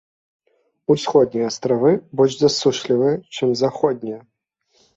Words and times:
Усходнія 0.93 1.49
астравы 1.51 1.91
больш 2.23 2.33
засушлівыя, 2.41 3.15
чым 3.37 3.49
заходнія. 3.63 4.19